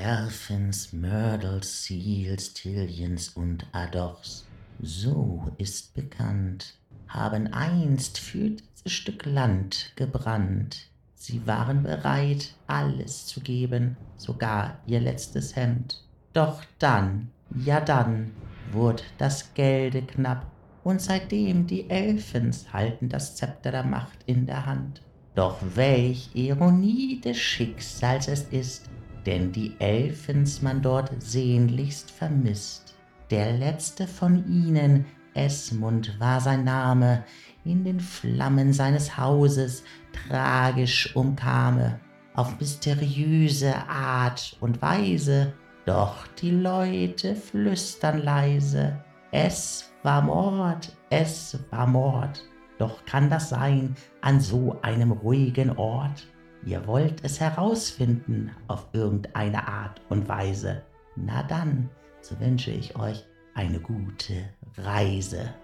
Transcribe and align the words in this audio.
Erfins, 0.00 0.94
Myrtles, 0.94 1.84
Seals, 1.84 2.54
Tillions 2.54 3.28
und 3.28 3.66
Adochs, 3.72 4.46
so 4.80 5.52
ist 5.58 5.92
bekannt, 5.92 6.72
haben 7.06 7.52
einst 7.52 8.18
für 8.18 8.48
dieses 8.48 8.92
Stück 8.92 9.26
Land 9.26 9.92
gebrannt. 9.96 10.88
Sie 11.16 11.46
waren 11.46 11.82
bereit, 11.82 12.54
alles 12.66 13.26
zu 13.26 13.40
geben, 13.40 13.98
sogar 14.16 14.78
ihr 14.86 15.00
letztes 15.00 15.54
Hemd. 15.54 16.02
Doch 16.32 16.62
dann, 16.78 17.28
ja 17.54 17.78
dann, 17.82 18.30
wurde 18.72 19.02
das 19.18 19.52
Gelde 19.52 20.00
knapp, 20.00 20.50
und 20.82 21.02
seitdem 21.02 21.66
die 21.66 21.90
Elfens 21.90 22.72
halten 22.72 23.10
das 23.10 23.36
Zepter 23.36 23.70
der 23.70 23.84
Macht 23.84 24.20
in 24.24 24.46
der 24.46 24.64
Hand. 24.64 25.02
Doch 25.34 25.58
welch 25.74 26.30
Ironie 26.32 27.20
des 27.20 27.36
Schicksals 27.36 28.28
es 28.28 28.44
ist, 28.44 28.88
denn 29.26 29.52
die 29.52 29.74
Elfens 29.78 30.62
man 30.62 30.82
dort 30.82 31.10
sehnlichst 31.22 32.10
vermisst. 32.10 32.94
Der 33.30 33.52
letzte 33.52 34.06
von 34.06 34.46
ihnen, 34.46 35.04
Esmund 35.34 36.18
war 36.18 36.40
sein 36.40 36.64
Name, 36.64 37.24
in 37.64 37.84
den 37.84 38.00
Flammen 38.00 38.72
seines 38.72 39.16
Hauses 39.16 39.84
tragisch 40.28 41.14
umkame, 41.14 42.00
auf 42.34 42.58
mysteriöse 42.58 43.76
Art 43.88 44.56
und 44.60 44.82
Weise, 44.82 45.52
doch 45.86 46.26
die 46.40 46.50
Leute 46.50 47.34
flüstern 47.34 48.22
leise, 48.22 48.98
es 49.32 49.92
war 50.02 50.22
Mord, 50.22 50.96
es 51.08 51.58
war 51.70 51.86
Mord. 51.86 52.42
Doch 52.78 53.04
kann 53.04 53.30
das 53.30 53.50
sein 53.50 53.94
an 54.22 54.40
so 54.40 54.76
einem 54.82 55.12
ruhigen 55.12 55.76
Ort? 55.76 56.26
Ihr 56.64 56.86
wollt 56.86 57.24
es 57.24 57.40
herausfinden 57.40 58.50
auf 58.68 58.88
irgendeine 58.92 59.66
Art 59.66 60.02
und 60.10 60.28
Weise. 60.28 60.82
Na 61.16 61.42
dann, 61.42 61.88
so 62.20 62.38
wünsche 62.38 62.70
ich 62.70 62.96
euch 62.96 63.24
eine 63.54 63.80
gute 63.80 64.50
Reise. 64.76 65.54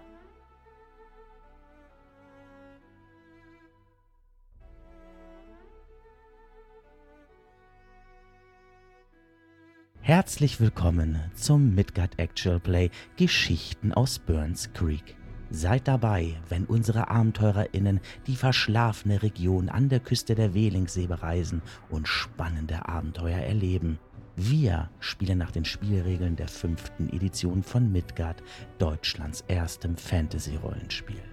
Herzlich 10.01 10.59
willkommen 10.59 11.19
zum 11.35 11.75
Midgard 11.75 12.17
Actual 12.17 12.59
Play 12.59 12.89
Geschichten 13.17 13.93
aus 13.93 14.17
Burns 14.17 14.73
Creek. 14.73 15.15
Seid 15.49 15.87
dabei, 15.87 16.35
wenn 16.49 16.65
unsere 16.65 17.09
AbenteurerInnen 17.09 18.01
die 18.27 18.35
verschlafene 18.35 19.23
Region 19.23 19.69
an 19.69 19.87
der 19.87 20.01
Küste 20.01 20.35
der 20.35 20.53
Welingsee 20.53 21.07
bereisen 21.07 21.61
und 21.89 22.07
spannende 22.07 22.87
Abenteuer 22.87 23.39
erleben. 23.39 23.97
Wir 24.35 24.89
spielen 24.99 25.37
nach 25.37 25.51
den 25.51 25.63
Spielregeln 25.63 26.35
der 26.35 26.49
fünften 26.49 27.09
Edition 27.09 27.63
von 27.63 27.91
Midgard, 27.91 28.43
Deutschlands 28.77 29.43
erstem 29.47 29.95
Fantasy-Rollenspiel. 29.95 31.23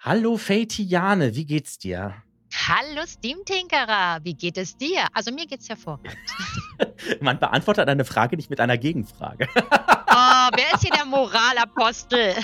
Hallo 0.00 0.36
Feitiane, 0.36 1.34
wie 1.34 1.46
geht's 1.46 1.78
dir? 1.78 2.14
Hallo 2.68 3.06
Steam-Tinkerer, 3.06 4.18
wie 4.24 4.34
geht 4.34 4.58
es 4.58 4.76
dir? 4.76 5.06
Also 5.14 5.32
mir 5.32 5.46
geht's 5.46 5.70
hervorragend. 5.70 6.18
Man 7.20 7.40
beantwortet 7.40 7.88
eine 7.88 8.04
Frage 8.04 8.36
nicht 8.36 8.50
mit 8.50 8.60
einer 8.60 8.76
Gegenfrage. 8.76 9.48
oh, 9.56 10.48
wer 10.54 10.74
ist 10.74 10.82
hier 10.82 10.90
der 10.90 11.06
Moralapostel? 11.06 12.34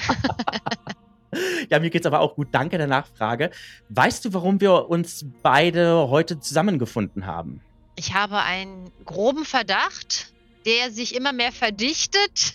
ja, 1.68 1.78
mir 1.78 1.90
geht's 1.90 2.06
aber 2.06 2.20
auch 2.20 2.36
gut. 2.36 2.48
Danke 2.52 2.78
der 2.78 2.86
Nachfrage. 2.86 3.50
Weißt 3.90 4.24
du, 4.24 4.32
warum 4.32 4.62
wir 4.62 4.88
uns 4.88 5.26
beide 5.42 6.08
heute 6.08 6.40
zusammengefunden 6.40 7.26
haben? 7.26 7.60
Ich 7.94 8.14
habe 8.14 8.38
einen 8.38 8.90
groben 9.04 9.44
Verdacht, 9.44 10.32
der 10.64 10.90
sich 10.90 11.14
immer 11.14 11.34
mehr 11.34 11.52
verdichtet. 11.52 12.54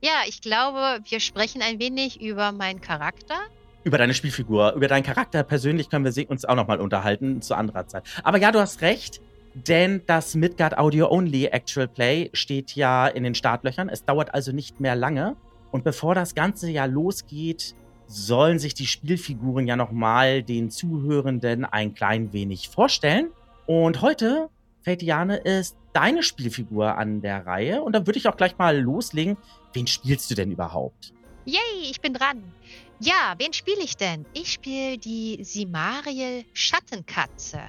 ja, 0.00 0.12
ich 0.28 0.42
glaube, 0.42 1.00
wir 1.08 1.18
sprechen 1.18 1.60
ein 1.60 1.80
wenig 1.80 2.20
über 2.20 2.52
meinen 2.52 2.80
Charakter 2.80 3.40
über 3.84 3.98
deine 3.98 4.14
Spielfigur, 4.14 4.72
über 4.74 4.88
deinen 4.88 5.02
Charakter 5.02 5.42
persönlich 5.42 5.88
können 5.88 6.04
wir 6.04 6.30
uns 6.30 6.44
auch 6.44 6.54
nochmal 6.54 6.80
unterhalten 6.80 7.42
zu 7.42 7.54
anderer 7.54 7.86
Zeit. 7.86 8.04
Aber 8.22 8.38
ja, 8.38 8.52
du 8.52 8.60
hast 8.60 8.82
recht, 8.82 9.20
denn 9.54 10.02
das 10.06 10.34
Midgard 10.34 10.78
Audio 10.78 11.10
Only 11.10 11.46
Actual 11.46 11.88
Play 11.88 12.30
steht 12.32 12.76
ja 12.76 13.06
in 13.06 13.24
den 13.24 13.34
Startlöchern. 13.34 13.88
Es 13.88 14.04
dauert 14.04 14.34
also 14.34 14.52
nicht 14.52 14.80
mehr 14.80 14.94
lange. 14.94 15.36
Und 15.70 15.84
bevor 15.84 16.14
das 16.14 16.34
ganze 16.34 16.70
ja 16.70 16.84
losgeht, 16.84 17.74
sollen 18.06 18.58
sich 18.58 18.74
die 18.74 18.86
Spielfiguren 18.86 19.66
ja 19.66 19.76
nochmal 19.76 20.42
den 20.42 20.70
Zuhörenden 20.70 21.64
ein 21.64 21.94
klein 21.94 22.32
wenig 22.32 22.68
vorstellen. 22.68 23.30
Und 23.66 24.02
heute, 24.02 24.48
Fatiane, 24.82 25.36
ist 25.36 25.76
deine 25.92 26.22
Spielfigur 26.22 26.98
an 26.98 27.20
der 27.20 27.46
Reihe. 27.46 27.82
Und 27.82 27.92
da 27.94 28.06
würde 28.06 28.18
ich 28.18 28.28
auch 28.28 28.36
gleich 28.36 28.58
mal 28.58 28.78
loslegen. 28.78 29.36
Wen 29.72 29.86
spielst 29.86 30.30
du 30.30 30.34
denn 30.34 30.50
überhaupt? 30.50 31.12
Yay, 31.46 31.90
ich 31.90 32.00
bin 32.00 32.12
dran. 32.12 32.52
Ja, 32.98 33.34
wen 33.38 33.54
spiele 33.54 33.82
ich 33.82 33.96
denn? 33.96 34.26
Ich 34.34 34.52
spiele 34.52 34.98
die 34.98 35.42
Simariel 35.42 36.44
Schattenkatze. 36.52 37.62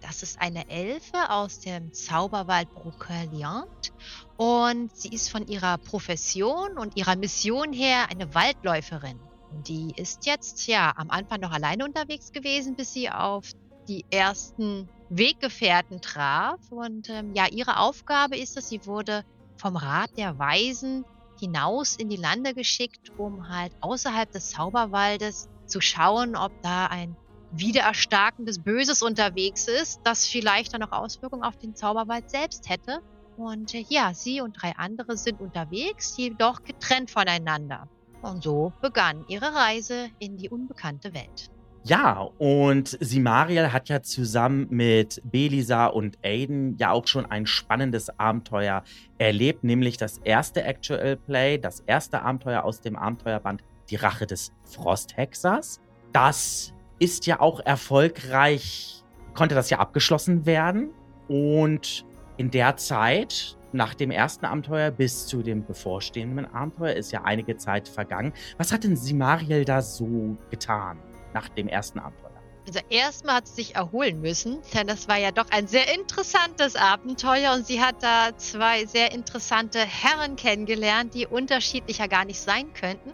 Das 0.00 0.22
ist 0.22 0.40
eine 0.40 0.70
Elfe 0.70 1.28
aus 1.28 1.60
dem 1.60 1.92
Zauberwald 1.92 2.72
Brocaliant 2.72 3.92
und 4.38 4.96
sie 4.96 5.10
ist 5.10 5.28
von 5.28 5.46
ihrer 5.46 5.76
Profession 5.76 6.78
und 6.78 6.96
ihrer 6.96 7.16
Mission 7.16 7.74
her 7.74 8.06
eine 8.10 8.34
Waldläuferin. 8.34 9.18
Die 9.66 9.92
ist 9.96 10.24
jetzt 10.24 10.66
ja 10.66 10.94
am 10.96 11.10
Anfang 11.10 11.40
noch 11.40 11.52
alleine 11.52 11.84
unterwegs 11.84 12.32
gewesen, 12.32 12.76
bis 12.76 12.94
sie 12.94 13.10
auf 13.10 13.50
die 13.88 14.06
ersten 14.10 14.88
Weggefährten 15.10 16.00
traf. 16.00 16.60
Und 16.70 17.10
ähm, 17.10 17.34
ja, 17.34 17.46
ihre 17.46 17.78
Aufgabe 17.78 18.38
ist 18.38 18.56
es, 18.56 18.70
sie 18.70 18.86
wurde 18.86 19.24
vom 19.56 19.76
Rat 19.76 20.16
der 20.16 20.38
Weisen 20.38 21.04
hinaus 21.40 21.96
in 21.96 22.08
die 22.08 22.16
Lande 22.16 22.54
geschickt, 22.54 23.12
um 23.16 23.48
halt 23.48 23.72
außerhalb 23.80 24.30
des 24.30 24.50
Zauberwaldes 24.50 25.48
zu 25.66 25.80
schauen, 25.80 26.36
ob 26.36 26.52
da 26.62 26.86
ein 26.86 27.16
wiedererstarkendes 27.52 28.62
Böses 28.62 29.02
unterwegs 29.02 29.68
ist, 29.68 30.00
das 30.04 30.26
vielleicht 30.26 30.74
dann 30.74 30.80
noch 30.80 30.92
Auswirkungen 30.92 31.42
auf 31.42 31.56
den 31.56 31.74
Zauberwald 31.74 32.30
selbst 32.30 32.68
hätte. 32.68 33.00
Und 33.36 33.74
äh, 33.74 33.84
ja, 33.88 34.12
sie 34.14 34.40
und 34.40 34.60
drei 34.60 34.76
andere 34.76 35.16
sind 35.16 35.40
unterwegs, 35.40 36.16
jedoch 36.16 36.64
getrennt 36.64 37.10
voneinander. 37.10 37.88
Und 38.20 38.42
so 38.42 38.72
begann 38.80 39.24
ihre 39.28 39.54
Reise 39.54 40.10
in 40.18 40.36
die 40.36 40.48
unbekannte 40.50 41.14
Welt. 41.14 41.50
Ja, 41.88 42.28
und 42.36 42.98
Simariel 43.00 43.72
hat 43.72 43.88
ja 43.88 44.02
zusammen 44.02 44.66
mit 44.68 45.22
Belisa 45.24 45.86
und 45.86 46.18
Aiden 46.22 46.76
ja 46.76 46.90
auch 46.90 47.06
schon 47.06 47.24
ein 47.24 47.46
spannendes 47.46 48.10
Abenteuer 48.18 48.82
erlebt, 49.16 49.64
nämlich 49.64 49.96
das 49.96 50.18
erste 50.18 50.64
Actual 50.64 51.16
Play, 51.16 51.56
das 51.56 51.80
erste 51.86 52.20
Abenteuer 52.20 52.64
aus 52.64 52.82
dem 52.82 52.94
Abenteuerband 52.94 53.64
Die 53.88 53.96
Rache 53.96 54.26
des 54.26 54.52
Frosthexers. 54.64 55.80
Das 56.12 56.74
ist 56.98 57.24
ja 57.24 57.40
auch 57.40 57.60
erfolgreich, 57.60 59.02
konnte 59.32 59.54
das 59.54 59.70
ja 59.70 59.78
abgeschlossen 59.78 60.44
werden. 60.44 60.90
Und 61.26 62.04
in 62.36 62.50
der 62.50 62.76
Zeit, 62.76 63.56
nach 63.72 63.94
dem 63.94 64.10
ersten 64.10 64.44
Abenteuer 64.44 64.90
bis 64.90 65.26
zu 65.26 65.42
dem 65.42 65.64
bevorstehenden 65.64 66.44
Abenteuer, 66.52 66.92
ist 66.92 67.12
ja 67.12 67.22
einige 67.24 67.56
Zeit 67.56 67.88
vergangen. 67.88 68.34
Was 68.58 68.74
hat 68.74 68.84
denn 68.84 68.94
Simariel 68.94 69.64
da 69.64 69.80
so 69.80 70.36
getan? 70.50 70.98
Nach 71.34 71.48
dem 71.48 71.68
ersten 71.68 71.98
Abenteuer? 71.98 72.28
Also 72.68 72.80
erstmal 72.90 73.36
hat 73.36 73.48
sie 73.48 73.54
sich 73.54 73.76
erholen 73.76 74.20
müssen, 74.20 74.58
denn 74.74 74.86
das 74.86 75.08
war 75.08 75.16
ja 75.16 75.30
doch 75.30 75.48
ein 75.48 75.66
sehr 75.66 75.94
interessantes 75.94 76.76
Abenteuer 76.76 77.54
und 77.54 77.66
sie 77.66 77.80
hat 77.80 78.02
da 78.02 78.36
zwei 78.36 78.84
sehr 78.84 79.12
interessante 79.12 79.78
Herren 79.78 80.36
kennengelernt, 80.36 81.14
die 81.14 81.26
unterschiedlicher 81.26 82.08
gar 82.08 82.26
nicht 82.26 82.38
sein 82.38 82.74
könnten. 82.74 83.10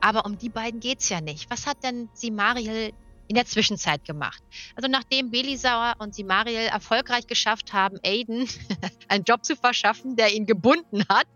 Aber 0.00 0.24
um 0.24 0.38
die 0.38 0.48
beiden 0.48 0.80
geht 0.80 1.00
es 1.00 1.10
ja 1.10 1.20
nicht. 1.20 1.50
Was 1.50 1.66
hat 1.66 1.84
denn 1.84 2.08
Simariel 2.14 2.94
in 3.28 3.34
der 3.34 3.44
Zwischenzeit 3.44 4.06
gemacht? 4.06 4.42
Also 4.74 4.88
nachdem 4.88 5.30
Belisauer 5.30 5.96
und 5.98 6.14
Simariel 6.14 6.68
erfolgreich 6.68 7.26
geschafft 7.26 7.74
haben, 7.74 7.98
Aiden 8.02 8.48
einen 9.08 9.24
Job 9.24 9.44
zu 9.44 9.54
verschaffen, 9.54 10.16
der 10.16 10.32
ihn 10.32 10.46
gebunden 10.46 11.04
hat, 11.10 11.26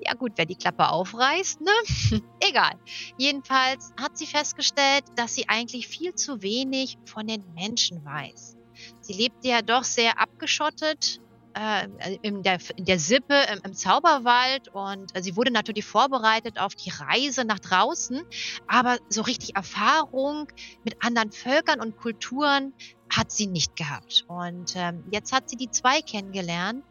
ja 0.00 0.14
gut, 0.14 0.32
wer 0.36 0.46
die 0.46 0.56
Klappe 0.56 0.88
aufreißt, 0.88 1.60
ne? 1.60 1.72
Egal. 2.40 2.74
Jedenfalls 3.16 3.92
hat 4.00 4.16
sie 4.18 4.26
festgestellt, 4.26 5.04
dass 5.16 5.34
sie 5.34 5.48
eigentlich 5.48 5.88
viel 5.88 6.14
zu 6.14 6.42
wenig 6.42 6.98
von 7.04 7.26
den 7.26 7.44
Menschen 7.54 8.04
weiß. 8.04 8.56
Sie 9.00 9.12
lebte 9.12 9.48
ja 9.48 9.62
doch 9.62 9.84
sehr 9.84 10.18
abgeschottet 10.18 11.20
äh, 11.54 11.88
in, 12.22 12.42
der, 12.42 12.58
in 12.76 12.84
der 12.84 12.98
Sippe 12.98 13.34
im, 13.52 13.60
im 13.64 13.74
Zauberwald 13.74 14.68
und 14.68 15.14
äh, 15.14 15.22
sie 15.22 15.36
wurde 15.36 15.50
natürlich 15.50 15.84
vorbereitet 15.84 16.58
auf 16.58 16.74
die 16.74 16.90
Reise 16.90 17.44
nach 17.44 17.58
draußen, 17.58 18.22
aber 18.66 18.98
so 19.08 19.22
richtig 19.22 19.56
Erfahrung 19.56 20.48
mit 20.84 21.04
anderen 21.04 21.30
Völkern 21.30 21.80
und 21.80 21.96
Kulturen 21.96 22.72
hat 23.10 23.30
sie 23.30 23.46
nicht 23.46 23.76
gehabt. 23.76 24.24
Und 24.28 24.74
ähm, 24.76 25.04
jetzt 25.10 25.32
hat 25.32 25.50
sie 25.50 25.56
die 25.56 25.70
zwei 25.70 26.00
kennengelernt 26.00 26.84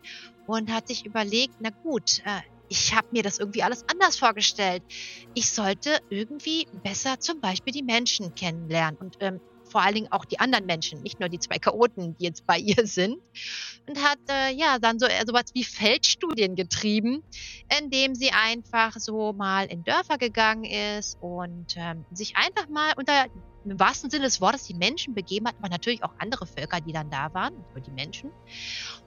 und 0.58 0.72
hat 0.72 0.88
sich 0.88 1.06
überlegt, 1.06 1.56
na 1.60 1.70
gut, 1.84 2.20
äh, 2.26 2.42
ich 2.70 2.96
habe 2.96 3.08
mir 3.12 3.24
das 3.24 3.38
irgendwie 3.38 3.64
alles 3.64 3.84
anders 3.90 4.18
vorgestellt. 4.18 4.82
Ich 5.34 5.50
sollte 5.52 6.00
irgendwie 6.10 6.68
besser 6.84 7.20
zum 7.20 7.42
Beispiel 7.42 7.74
die 7.74 7.84
Menschen 7.84 8.34
kennenlernen 8.34 8.98
und 9.00 9.18
ähm, 9.20 9.42
vor 9.72 9.82
allen 9.82 9.96
Dingen 9.96 10.12
auch 10.12 10.26
die 10.26 10.40
anderen 10.40 10.66
Menschen, 10.66 11.02
nicht 11.02 11.20
nur 11.20 11.30
die 11.30 11.40
zwei 11.40 11.58
Chaoten, 11.58 12.16
die 12.18 12.26
jetzt 12.26 12.46
bei 12.46 12.58
ihr 12.60 12.86
sind. 12.86 13.18
Und 13.88 14.02
hat 14.04 14.20
äh, 14.30 14.54
ja 14.54 14.80
dann 14.80 15.00
so 15.00 15.06
äh, 15.06 15.24
sowas 15.26 15.46
wie 15.54 15.64
Feldstudien 15.64 16.56
getrieben, 16.56 17.24
indem 17.80 18.16
sie 18.16 18.32
einfach 18.32 18.96
so 18.98 19.34
mal 19.34 19.66
in 19.66 19.84
Dörfer 19.84 20.18
gegangen 20.18 20.66
ist 20.66 21.18
und 21.22 21.76
ähm, 21.78 22.06
sich 22.12 22.38
einfach 22.38 22.70
mal 22.70 22.94
unter 22.98 23.26
im 23.64 23.80
wahrsten 23.80 24.10
Sinne 24.10 24.26
des 24.26 24.42
Wortes 24.42 24.64
die 24.64 24.74
Menschen 24.74 25.14
begeben 25.14 25.48
hat, 25.48 25.56
aber 25.60 25.70
natürlich 25.70 26.04
auch 26.04 26.14
andere 26.18 26.46
Völker, 26.48 26.82
die 26.82 26.94
dann 26.94 27.10
da 27.10 27.34
waren, 27.34 27.54
nur 27.74 27.82
die 27.82 27.92
Menschen. 27.92 28.32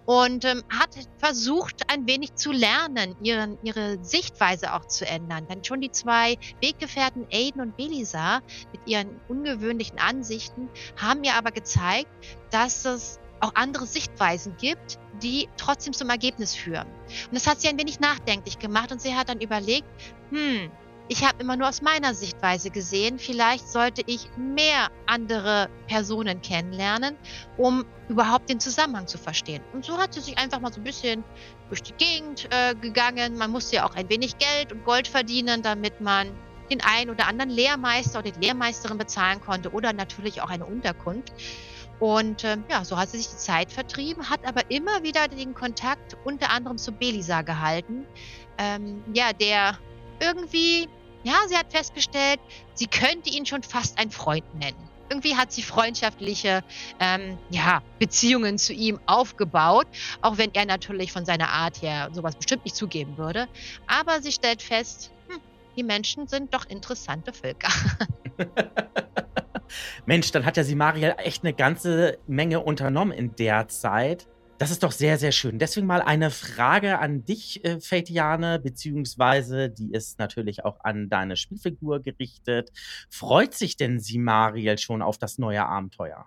Und 0.07 0.45
ähm, 0.45 0.63
hat 0.69 0.91
versucht, 1.19 1.91
ein 1.91 2.07
wenig 2.07 2.35
zu 2.35 2.53
lernen, 2.53 3.17
ihren, 3.23 3.59
ihre 3.63 4.03
Sichtweise 4.05 4.75
auch 4.75 4.87
zu 4.87 5.07
ändern. 5.07 5.47
Dann 5.49 5.65
schon 5.65 5.81
die 5.81 5.91
zwei 5.91 6.37
Weggefährten 6.61 7.27
Aiden 7.31 7.61
und 7.61 7.77
Belisa 7.77 8.41
mit 8.73 8.87
ihren 8.87 9.21
ungewöhnlichen 9.29 9.99
Ansichten 9.99 10.69
haben 10.97 11.21
mir 11.21 11.35
aber 11.35 11.51
gezeigt, 11.51 12.09
dass 12.51 12.85
es 12.85 13.19
auch 13.41 13.53
andere 13.55 13.87
Sichtweisen 13.87 14.57
gibt, 14.57 14.99
die 15.23 15.49
trotzdem 15.57 15.93
zum 15.93 16.09
Ergebnis 16.11 16.55
führen. 16.55 16.87
Und 16.87 17.35
das 17.35 17.47
hat 17.47 17.61
sie 17.61 17.69
ein 17.69 17.79
wenig 17.79 18.01
nachdenklich 18.01 18.59
gemacht 18.59 18.93
und 18.93 19.01
sie 19.01 19.15
hat 19.15 19.29
dann 19.29 19.41
überlegt, 19.41 19.87
hm, 20.31 20.71
ich 21.09 21.23
habe 21.25 21.41
immer 21.41 21.57
nur 21.57 21.69
aus 21.69 21.83
meiner 21.83 22.15
Sichtweise 22.15 22.71
gesehen. 22.71 23.19
Vielleicht 23.19 23.69
sollte 23.69 24.03
ich 24.07 24.29
mehr 24.37 24.89
andere 25.07 25.69
Personen 25.87 26.41
kennenlernen, 26.41 27.17
um 27.59 27.85
überhaupt 28.09 28.49
den 28.49 28.59
Zusammenhang 28.59 29.07
zu 29.07 29.19
verstehen. 29.19 29.63
Und 29.73 29.85
so 29.85 29.99
hat 29.99 30.15
sie 30.15 30.21
sich 30.21 30.39
einfach 30.39 30.61
mal 30.61 30.73
so 30.73 30.81
ein 30.81 30.85
bisschen 30.85 31.23
durch 31.69 31.83
die 31.83 31.93
Gegend 31.93 32.49
äh, 32.51 32.75
gegangen. 32.75 33.37
Man 33.37 33.51
musste 33.51 33.77
ja 33.77 33.87
auch 33.87 33.95
ein 33.95 34.09
wenig 34.09 34.39
Geld 34.39 34.73
und 34.73 34.85
Gold 34.85 35.07
verdienen, 35.07 35.63
damit 35.63 36.01
man 36.01 36.29
den 36.71 36.81
einen 36.81 37.11
oder 37.11 37.29
anderen 37.29 37.51
Lehrmeister 37.51 38.21
oder 38.21 38.31
die 38.31 38.41
Lehrmeisterin 38.41 38.97
bezahlen 38.97 39.41
konnte 39.43 39.71
oder 39.73 39.93
natürlich 39.93 40.41
auch 40.41 40.49
eine 40.49 40.65
Unterkunft. 40.65 41.33
Und 42.01 42.45
äh, 42.45 42.57
ja, 42.71 42.85
so 42.85 42.97
hat 42.97 43.11
sie 43.11 43.19
sich 43.19 43.29
die 43.29 43.37
Zeit 43.37 43.71
vertrieben, 43.71 44.31
hat 44.31 44.47
aber 44.47 44.63
immer 44.71 45.03
wieder 45.03 45.29
den 45.29 45.55
Kontakt 45.55 46.17
unter 46.25 46.51
anderem 46.51 46.79
zu 46.79 46.93
Belisa 46.93 47.43
gehalten. 47.43 48.07
Ähm, 48.59 49.03
ja, 49.13 49.33
der 49.33 49.79
irgendwie, 50.21 50.89
ja, 51.23 51.35
sie 51.49 51.57
hat 51.57 51.73
festgestellt, 51.73 52.41
sie 52.75 52.87
könnte 52.87 53.31
ihn 53.31 53.47
schon 53.47 53.63
fast 53.63 53.99
ein 53.99 54.11
Freund 54.11 54.45
nennen. 54.55 54.77
Irgendwie 55.11 55.37
hat 55.37 55.53
sie 55.53 55.63
freundschaftliche 55.63 56.65
ähm, 56.99 57.39
ja, 57.51 57.83
Beziehungen 57.99 58.57
zu 58.57 58.73
ihm 58.73 58.99
aufgebaut, 59.07 59.87
auch 60.23 60.39
wenn 60.39 60.55
er 60.55 60.65
natürlich 60.65 61.13
von 61.13 61.25
seiner 61.27 61.51
Art 61.51 61.83
her 61.83 62.09
sowas 62.13 62.35
bestimmt 62.37 62.65
nicht 62.65 62.75
zugeben 62.75 63.19
würde. 63.19 63.47
Aber 63.87 64.23
sie 64.23 64.33
stellt 64.33 64.63
fest, 64.63 65.13
hm, 65.29 65.41
die 65.77 65.83
Menschen 65.83 66.27
sind 66.27 66.55
doch 66.55 66.65
interessante 66.67 67.33
Völker. 67.33 67.69
Mensch, 70.07 70.31
dann 70.33 70.45
hat 70.45 70.57
ja 70.57 70.65
sie 70.65 70.75
Mariel 70.75 71.15
echt 71.19 71.45
eine 71.45 71.53
ganze 71.53 72.19
Menge 72.27 72.61
unternommen 72.61 73.13
in 73.13 73.35
der 73.37 73.69
Zeit. 73.69 74.27
Das 74.59 74.71
ist 74.71 74.85
doch 74.85 74.93
sehr, 74.93 75.19
sehr 75.19 75.33
schön. 75.33 75.59
Deswegen 75.59 75.89
mal 75.89 76.01
eine 76.01 76.31
Frage 76.31 77.01
an 77.01 77.25
dich, 77.25 77.65
äh, 77.65 77.81
Fatiane, 77.81 78.61
beziehungsweise 78.61 79.69
die 79.69 79.91
ist 79.91 80.21
natürlich 80.21 80.65
auch 80.65 80.79
an 80.85 81.09
deine 81.09 81.37
Spielfigur 81.37 82.01
gerichtet. 82.01 82.71
Freut 83.11 83.55
sich 83.55 83.77
denn 83.77 83.99
sie, 83.99 84.19
Mariel, 84.19 84.79
schon 84.79 85.03
auf 85.03 85.19
das 85.19 85.39
neue 85.39 85.67
Abenteuer? 85.67 86.27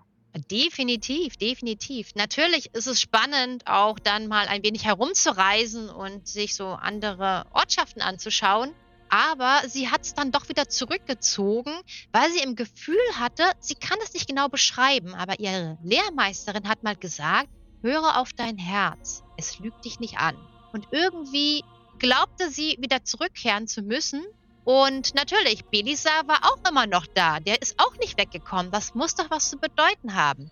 Definitiv, 0.51 1.37
definitiv. 1.37 2.15
Natürlich 2.15 2.75
ist 2.75 2.87
es 2.87 2.99
spannend, 2.99 3.63
auch 3.65 3.97
dann 3.97 4.27
mal 4.27 4.47
ein 4.47 4.61
wenig 4.61 4.85
herumzureisen 4.85 5.89
und 5.89 6.27
sich 6.27 6.53
so 6.53 6.67
andere 6.67 7.45
Ortschaften 7.53 8.01
anzuschauen. 8.01 8.71
Aber 9.09 9.61
sie 9.67 9.89
hat 9.89 10.01
es 10.01 10.13
dann 10.13 10.33
doch 10.33 10.49
wieder 10.49 10.67
zurückgezogen, 10.67 11.71
weil 12.11 12.29
sie 12.31 12.43
im 12.43 12.57
Gefühl 12.57 12.97
hatte, 13.17 13.43
sie 13.61 13.75
kann 13.75 13.97
es 14.03 14.13
nicht 14.13 14.27
genau 14.27 14.49
beschreiben. 14.49 15.15
Aber 15.15 15.39
ihre 15.39 15.77
Lehrmeisterin 15.81 16.67
hat 16.67 16.83
mal 16.83 16.97
gesagt, 16.97 17.47
Höre 17.81 18.17
auf 18.17 18.33
dein 18.33 18.57
Herz, 18.57 19.23
es 19.37 19.59
lügt 19.59 19.85
dich 19.85 19.99
nicht 19.99 20.17
an. 20.17 20.35
Und 20.73 20.87
irgendwie 20.91 21.63
glaubte 21.99 22.49
sie, 22.49 22.77
wieder 22.79 23.03
zurückkehren 23.03 23.67
zu 23.67 23.81
müssen. 23.81 24.23
Und 24.63 25.15
natürlich, 25.15 25.63
Belisa 25.65 26.09
war 26.25 26.39
auch 26.43 26.69
immer 26.69 26.87
noch 26.87 27.05
da. 27.07 27.39
Der 27.39 27.61
ist 27.61 27.79
auch 27.79 27.95
nicht 27.99 28.17
weggekommen. 28.17 28.69
Das 28.69 28.93
muss 28.95 29.15
doch 29.15 29.31
was 29.31 29.49
zu 29.49 29.57
bedeuten 29.57 30.13
haben. 30.13 30.51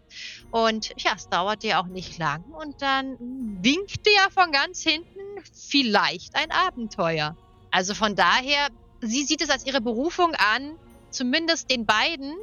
Und 0.52 0.94
ja, 0.98 1.12
es 1.16 1.28
dauerte 1.28 1.68
ja 1.68 1.82
auch 1.82 1.88
nicht 1.88 2.18
lang. 2.18 2.44
Und 2.46 2.82
dann 2.82 3.18
winkte 3.62 4.10
ja 4.10 4.30
von 4.30 4.54
ganz 4.54 4.82
hinten 4.84 5.20
vielleicht 5.54 6.36
ein 6.36 6.52
Abenteuer. 6.52 7.36
Also 7.72 7.94
von 7.94 8.16
daher, 8.16 8.70
sie 9.02 9.24
sieht 9.24 9.42
es 9.42 9.50
als 9.50 9.66
ihre 9.66 9.82
Berufung 9.82 10.34
an, 10.36 10.78
zumindest 11.10 11.70
den 11.70 11.86
beiden 11.86 12.34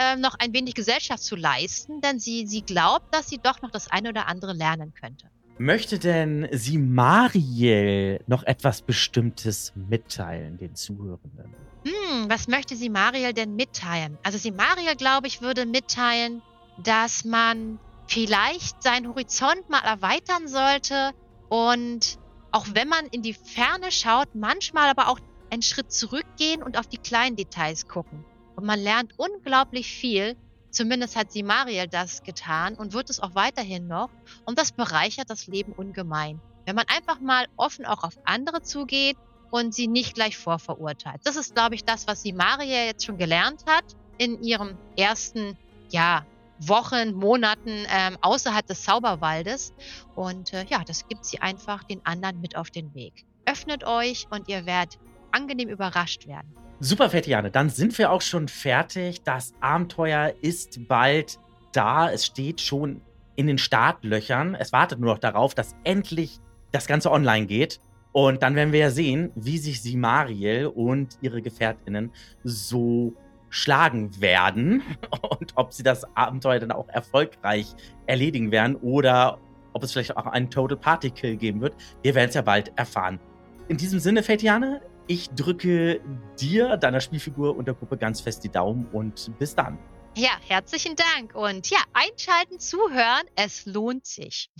äh, 0.00 0.16
noch 0.16 0.34
ein 0.38 0.54
wenig 0.54 0.74
Gesellschaft 0.74 1.22
zu 1.22 1.36
leisten, 1.36 2.00
denn 2.00 2.18
sie, 2.18 2.46
sie 2.46 2.62
glaubt, 2.62 3.14
dass 3.14 3.28
sie 3.28 3.38
doch 3.38 3.60
noch 3.60 3.70
das 3.70 3.90
eine 3.90 4.08
oder 4.08 4.26
andere 4.26 4.54
lernen 4.54 4.94
könnte. 4.94 5.26
Möchte 5.58 5.98
denn 5.98 6.48
sie 6.52 6.78
Mariel 6.78 8.24
noch 8.26 8.44
etwas 8.44 8.80
Bestimmtes 8.80 9.72
mitteilen, 9.74 10.56
den 10.56 10.74
Zuhörenden? 10.74 11.54
Hm, 11.84 12.30
was 12.30 12.48
möchte 12.48 12.76
sie 12.76 12.88
Mariel 12.88 13.34
denn 13.34 13.56
mitteilen? 13.56 14.16
Also 14.22 14.38
sie 14.38 14.52
Mariel, 14.52 14.96
glaube 14.96 15.26
ich, 15.26 15.42
würde 15.42 15.66
mitteilen, 15.66 16.40
dass 16.82 17.26
man 17.26 17.78
vielleicht 18.06 18.82
seinen 18.82 19.06
Horizont 19.06 19.68
mal 19.68 19.84
erweitern 19.84 20.48
sollte 20.48 21.12
und 21.50 22.18
auch 22.52 22.66
wenn 22.72 22.88
man 22.88 23.06
in 23.08 23.22
die 23.22 23.34
Ferne 23.34 23.92
schaut, 23.92 24.34
manchmal 24.34 24.88
aber 24.88 25.08
auch 25.08 25.20
einen 25.50 25.62
Schritt 25.62 25.92
zurückgehen 25.92 26.62
und 26.62 26.78
auf 26.78 26.86
die 26.86 26.96
kleinen 26.96 27.36
Details 27.36 27.86
gucken. 27.86 28.24
Und 28.56 28.64
man 28.66 28.80
lernt 28.80 29.18
unglaublich 29.18 29.92
viel. 29.92 30.36
Zumindest 30.70 31.16
hat 31.16 31.32
sie 31.32 31.42
Mariel 31.42 31.88
das 31.88 32.22
getan 32.22 32.74
und 32.74 32.92
wird 32.92 33.10
es 33.10 33.20
auch 33.20 33.34
weiterhin 33.34 33.88
noch. 33.88 34.10
Und 34.44 34.58
das 34.58 34.72
bereichert 34.72 35.30
das 35.30 35.46
Leben 35.46 35.72
ungemein. 35.72 36.40
Wenn 36.66 36.76
man 36.76 36.86
einfach 36.88 37.20
mal 37.20 37.46
offen 37.56 37.86
auch 37.86 38.04
auf 38.04 38.18
andere 38.24 38.62
zugeht 38.62 39.16
und 39.50 39.74
sie 39.74 39.88
nicht 39.88 40.14
gleich 40.14 40.36
vorverurteilt. 40.36 41.20
Das 41.24 41.36
ist, 41.36 41.54
glaube 41.54 41.74
ich, 41.74 41.84
das, 41.84 42.06
was 42.06 42.22
sie 42.22 42.32
Mariel 42.32 42.86
jetzt 42.86 43.04
schon 43.04 43.18
gelernt 43.18 43.64
hat 43.66 43.84
in 44.18 44.42
ihrem 44.42 44.76
ersten, 44.96 45.56
ja, 45.90 46.24
Wochen, 46.60 47.14
Monaten 47.14 47.86
ähm, 47.88 48.18
außerhalb 48.20 48.66
des 48.66 48.82
Zauberwaldes. 48.82 49.72
Und 50.14 50.52
äh, 50.52 50.66
ja, 50.68 50.84
das 50.84 51.08
gibt 51.08 51.24
sie 51.24 51.40
einfach 51.40 51.84
den 51.84 52.04
anderen 52.04 52.40
mit 52.40 52.56
auf 52.56 52.70
den 52.70 52.94
Weg. 52.94 53.24
Öffnet 53.46 53.84
euch 53.84 54.26
und 54.30 54.48
ihr 54.48 54.66
werdet 54.66 54.98
angenehm 55.32 55.68
überrascht 55.68 56.26
werden. 56.26 56.54
Super, 56.82 57.10
Fetiane. 57.10 57.50
Dann 57.50 57.68
sind 57.68 57.98
wir 57.98 58.10
auch 58.10 58.22
schon 58.22 58.48
fertig. 58.48 59.22
Das 59.22 59.52
Abenteuer 59.60 60.32
ist 60.40 60.88
bald 60.88 61.38
da. 61.72 62.10
Es 62.10 62.24
steht 62.24 62.62
schon 62.62 63.02
in 63.36 63.46
den 63.46 63.58
Startlöchern. 63.58 64.54
Es 64.54 64.72
wartet 64.72 64.98
nur 64.98 65.12
noch 65.12 65.18
darauf, 65.18 65.54
dass 65.54 65.76
endlich 65.84 66.40
das 66.72 66.86
Ganze 66.86 67.10
online 67.10 67.44
geht. 67.44 67.80
Und 68.12 68.42
dann 68.42 68.54
werden 68.54 68.72
wir 68.72 68.80
ja 68.80 68.90
sehen, 68.90 69.30
wie 69.34 69.58
sich 69.58 69.82
sie 69.82 69.94
Mariel 69.98 70.68
und 70.68 71.18
ihre 71.20 71.42
GefährtInnen 71.42 72.12
so 72.44 73.12
schlagen 73.50 74.18
werden 74.18 74.82
und 75.38 75.52
ob 75.56 75.74
sie 75.74 75.82
das 75.82 76.04
Abenteuer 76.16 76.60
dann 76.60 76.72
auch 76.72 76.88
erfolgreich 76.88 77.74
erledigen 78.06 78.52
werden 78.52 78.76
oder 78.76 79.38
ob 79.74 79.82
es 79.82 79.92
vielleicht 79.92 80.16
auch 80.16 80.26
einen 80.26 80.48
Total 80.48 80.78
Party 80.78 81.10
Kill 81.10 81.36
geben 81.36 81.60
wird. 81.60 81.74
Wir 82.02 82.14
werden 82.14 82.30
es 82.30 82.34
ja 82.34 82.42
bald 82.42 82.72
erfahren. 82.76 83.20
In 83.68 83.76
diesem 83.76 84.00
Sinne, 84.00 84.22
Fetiane, 84.22 84.80
ich 85.10 85.28
drücke 85.30 86.00
dir, 86.38 86.76
deiner 86.76 87.00
Spielfigur 87.00 87.56
und 87.56 87.66
der 87.66 87.74
Gruppe 87.74 87.96
ganz 87.96 88.20
fest 88.20 88.44
die 88.44 88.48
Daumen 88.48 88.86
und 88.92 89.36
bis 89.40 89.56
dann. 89.56 89.76
Ja, 90.16 90.30
herzlichen 90.46 90.94
Dank 90.94 91.34
und 91.34 91.68
ja, 91.68 91.78
einschalten, 91.92 92.60
zuhören, 92.60 93.26
es 93.34 93.66
lohnt 93.66 94.06
sich. 94.06 94.50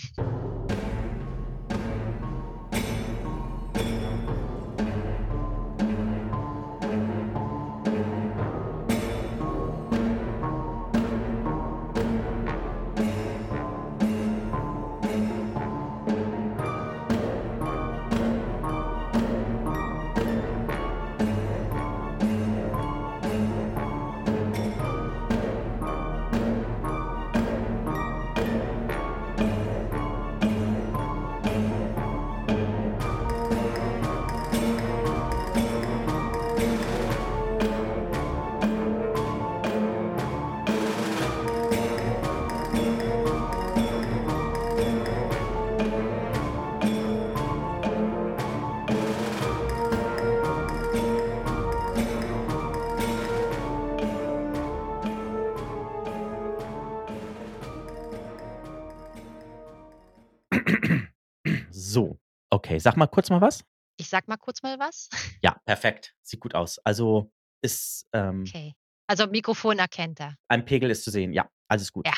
Okay, 62.50 62.78
sag 62.78 62.96
mal 62.96 63.06
kurz 63.06 63.30
mal 63.30 63.40
was. 63.40 63.64
Ich 63.96 64.08
sag 64.08 64.28
mal 64.28 64.36
kurz 64.36 64.62
mal 64.62 64.78
was. 64.78 65.08
Ja, 65.42 65.56
perfekt. 65.64 66.14
Sieht 66.22 66.40
gut 66.40 66.54
aus. 66.54 66.78
Also 66.84 67.32
ist 67.62 68.06
ähm, 68.12 68.44
Okay. 68.46 68.74
Also 69.06 69.26
Mikrofon 69.26 69.78
erkennt 69.78 70.20
er. 70.20 70.36
ein 70.48 70.64
Pegel 70.64 70.90
ist 70.90 71.04
zu 71.04 71.10
sehen. 71.10 71.32
Ja, 71.32 71.48
alles 71.68 71.92
gut. 71.92 72.06
Ja. 72.06 72.14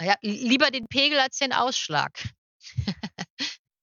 Ja, 0.00 0.16
lieber 0.22 0.70
den 0.70 0.86
Pegel 0.88 1.18
als 1.20 1.38
den 1.38 1.52
Ausschlag. 1.52 2.28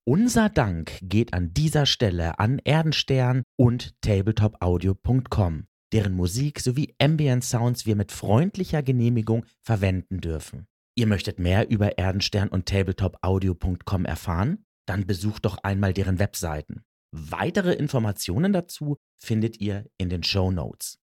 Unser 0.04 0.50
Dank 0.50 1.00
geht 1.02 1.34
an 1.34 1.54
dieser 1.54 1.86
Stelle 1.86 2.38
an 2.40 2.60
Erdenstern 2.60 3.44
und 3.56 3.94
tabletopaudio.com, 4.02 5.68
deren 5.94 6.14
Musik 6.14 6.60
sowie 6.60 6.94
Ambient 7.00 7.44
Sounds 7.46 7.86
wir 7.86 7.96
mit 7.96 8.12
freundlicher 8.12 8.84
Genehmigung 8.84 9.46
verwenden 9.62 10.20
dürfen. 10.20 10.68
Ihr 10.96 11.08
möchtet 11.08 11.40
mehr 11.40 11.70
über 11.70 11.98
Erdenstern 11.98 12.50
und 12.50 12.68
tabletopaudio.com 12.68 14.06
erfahren? 14.06 14.66
Dann 14.92 15.08
besucht 15.08 15.46
doch 15.46 15.58
einmal 15.64 15.94
deren 15.94 16.20
Webseiten. 16.20 16.84
Weitere 17.12 17.72
Informationen 17.72 18.52
dazu 18.52 18.98
findet 19.18 19.62
ihr 19.62 19.86
in 19.98 20.10
den 20.10 20.22
Show 20.22 20.52
Notes. 20.52 21.00